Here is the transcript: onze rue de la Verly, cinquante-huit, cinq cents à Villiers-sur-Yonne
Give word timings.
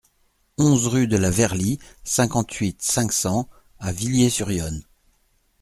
onze 0.57 0.87
rue 0.87 1.05
de 1.05 1.15
la 1.15 1.29
Verly, 1.29 1.77
cinquante-huit, 2.03 2.81
cinq 2.81 3.11
cents 3.13 3.47
à 3.77 3.91
Villiers-sur-Yonne 3.91 4.83